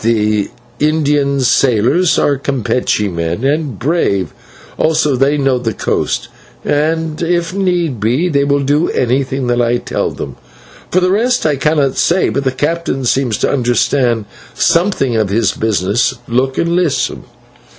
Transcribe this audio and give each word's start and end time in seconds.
"The 0.00 0.48
Indian 0.80 1.42
sailors 1.42 2.18
are 2.18 2.38
Campeche 2.38 3.10
men 3.12 3.44
and 3.44 3.78
brave, 3.78 4.32
also 4.78 5.16
they 5.16 5.36
know 5.36 5.58
the 5.58 5.74
coast, 5.74 6.28
and 6.64 7.20
if 7.20 7.52
need 7.52 8.00
be 8.00 8.30
they 8.30 8.42
will 8.44 8.62
do 8.64 8.88
anything 8.88 9.48
that 9.48 9.60
I 9.60 9.76
tell 9.76 10.12
them. 10.12 10.36
For 10.90 11.00
the 11.00 11.10
rest 11.10 11.44
I 11.44 11.56
cannot 11.56 11.98
say, 11.98 12.30
but 12.30 12.44
the 12.44 12.52
captain 12.52 13.04
seems 13.04 13.36
to 13.36 13.52
understand 13.52 14.24
something 14.54 15.14
of 15.14 15.28
his 15.28 15.52
business. 15.52 16.14
Look 16.26 16.56
and 16.56 16.70
listen!" 16.74 17.24